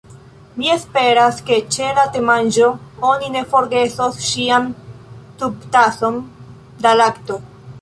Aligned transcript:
Mi 0.59 0.69
esperas 0.75 1.41
ke 1.49 1.57
ĉe 1.75 1.89
la 1.97 2.05
temanĝo 2.15 2.69
oni 3.09 3.29
ne 3.35 3.43
forgesos 3.53 4.19
ŝian 4.31 4.67
subtason 5.45 6.19
da 6.87 6.97
lakto. 7.03 7.39